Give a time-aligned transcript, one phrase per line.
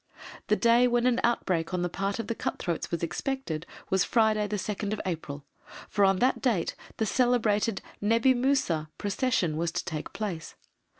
[0.47, 4.03] The day when an outbreak on the part of the cut throats was expected was
[4.03, 5.45] Friday, 2nd April,
[5.87, 10.55] for on that date the celebrated "Nebi Musa" procession was to take place.